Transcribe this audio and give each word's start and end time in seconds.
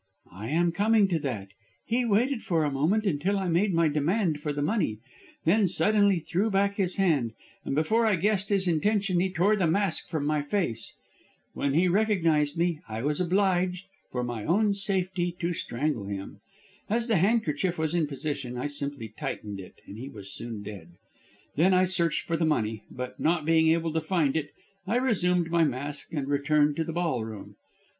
"I 0.31 0.49
am 0.49 0.71
coming 0.71 1.07
to 1.09 1.19
that. 1.19 1.49
He 1.85 2.05
waited 2.05 2.41
for 2.41 2.63
a 2.63 2.71
moment, 2.71 3.05
until 3.05 3.37
I 3.37 3.47
made 3.47 3.71
my 3.71 3.87
demand 3.87 4.39
for 4.39 4.51
the 4.51 4.63
money, 4.63 4.97
then 5.45 5.67
suddenly 5.67 6.17
threw 6.17 6.49
back 6.49 6.77
his 6.77 6.95
hand, 6.95 7.33
and 7.63 7.75
before 7.75 8.07
I 8.07 8.15
guessed 8.15 8.49
his 8.49 8.67
intention 8.67 9.19
he 9.19 9.31
tore 9.31 9.55
the 9.55 9.67
mask 9.67 10.09
from 10.09 10.25
my 10.25 10.41
face. 10.41 10.95
When 11.53 11.75
he 11.75 11.87
recognised 11.87 12.57
me 12.57 12.79
I 12.89 13.03
was 13.03 13.21
obliged, 13.21 13.85
for 14.09 14.23
my 14.23 14.43
own 14.43 14.73
safety, 14.73 15.35
to 15.39 15.53
strangle 15.53 16.05
him. 16.05 16.39
As 16.89 17.07
the 17.07 17.17
handkerchief 17.17 17.77
was 17.77 17.93
in 17.93 18.07
position 18.07 18.57
I 18.57 18.65
simply 18.65 19.09
tightened 19.09 19.59
it, 19.59 19.81
and 19.85 19.99
he 19.99 20.09
was 20.09 20.33
soon 20.33 20.63
dead. 20.63 20.93
Then 21.55 21.75
I 21.75 21.83
searched 21.85 22.23
for 22.25 22.35
the 22.37 22.43
money, 22.43 22.81
but, 22.89 23.19
not 23.19 23.45
being 23.45 23.67
able 23.67 23.93
to 23.93 24.01
find 24.01 24.35
it, 24.35 24.49
I 24.87 24.95
resumed 24.95 25.51
my 25.51 25.63
mask 25.63 26.11
and 26.11 26.27
returned 26.27 26.75
to 26.77 26.83
the 26.83 26.91
ballroom. 26.93 27.55